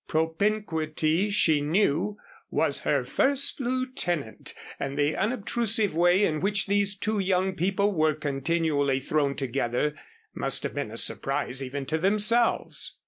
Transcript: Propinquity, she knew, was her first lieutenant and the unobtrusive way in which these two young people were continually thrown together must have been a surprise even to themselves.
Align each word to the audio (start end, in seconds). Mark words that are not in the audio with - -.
Propinquity, 0.07 1.29
she 1.29 1.61
knew, 1.61 2.17
was 2.49 2.79
her 2.79 3.05
first 3.05 3.59
lieutenant 3.59 4.55
and 4.79 4.97
the 4.97 5.15
unobtrusive 5.15 5.93
way 5.93 6.25
in 6.25 6.39
which 6.41 6.65
these 6.65 6.97
two 6.97 7.19
young 7.19 7.53
people 7.53 7.93
were 7.93 8.15
continually 8.15 8.99
thrown 8.99 9.35
together 9.35 9.93
must 10.33 10.63
have 10.63 10.73
been 10.73 10.89
a 10.89 10.97
surprise 10.97 11.61
even 11.61 11.85
to 11.85 11.99
themselves. 11.99 12.95